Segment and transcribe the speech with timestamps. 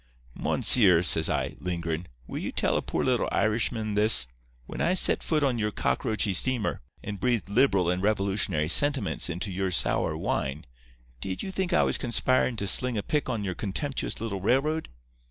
[0.33, 4.25] "'Monseer,' says I, lingerin', 'will you tell a poor little Irishman this:
[4.65, 9.51] When I set foot on your cockroachy steamer, and breathed liberal and revolutionary sentiments into
[9.51, 10.65] your sour wine,
[11.19, 14.89] did you think I was conspirin' to sling a pick on your contemptuous little railroad?